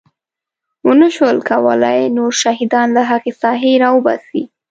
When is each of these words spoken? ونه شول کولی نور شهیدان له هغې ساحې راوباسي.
ونه 0.87 1.09
شول 1.15 1.37
کولی 1.49 2.01
نور 2.17 2.31
شهیدان 2.41 2.87
له 2.97 3.01
هغې 3.11 3.31
ساحې 3.41 3.71
راوباسي. 3.83 4.43